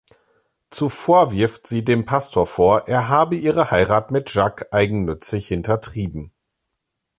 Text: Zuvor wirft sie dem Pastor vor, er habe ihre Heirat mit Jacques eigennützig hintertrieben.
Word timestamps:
Zuvor 0.71 1.31
wirft 1.31 1.67
sie 1.67 1.85
dem 1.85 2.05
Pastor 2.05 2.47
vor, 2.47 2.87
er 2.87 3.07
habe 3.09 3.35
ihre 3.35 3.69
Heirat 3.69 4.09
mit 4.09 4.33
Jacques 4.33 4.65
eigennützig 4.71 5.47
hintertrieben. 5.49 6.31